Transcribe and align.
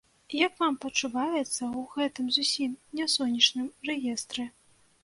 Як 0.47 0.53
вам 0.61 0.77
пачуваецца 0.85 1.51
ў 1.51 1.79
гэтым 1.95 2.33
зусім 2.39 2.75
не 2.99 3.05
сонечным 3.19 3.73
рэестры? 3.93 4.53